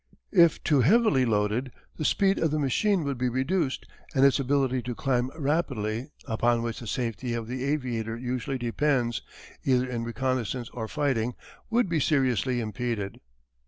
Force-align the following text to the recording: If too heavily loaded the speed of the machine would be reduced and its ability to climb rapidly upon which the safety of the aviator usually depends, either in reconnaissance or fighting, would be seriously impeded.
If 0.33 0.63
too 0.63 0.81
heavily 0.81 1.25
loaded 1.25 1.71
the 1.97 2.05
speed 2.05 2.39
of 2.39 2.49
the 2.49 2.57
machine 2.57 3.03
would 3.03 3.19
be 3.19 3.29
reduced 3.29 3.85
and 4.15 4.25
its 4.25 4.39
ability 4.39 4.81
to 4.81 4.95
climb 4.95 5.29
rapidly 5.37 6.07
upon 6.25 6.63
which 6.63 6.79
the 6.79 6.87
safety 6.87 7.35
of 7.35 7.45
the 7.47 7.63
aviator 7.65 8.17
usually 8.17 8.57
depends, 8.57 9.21
either 9.63 9.87
in 9.87 10.03
reconnaissance 10.03 10.69
or 10.71 10.87
fighting, 10.87 11.35
would 11.69 11.87
be 11.87 11.99
seriously 11.99 12.59
impeded. 12.61 13.19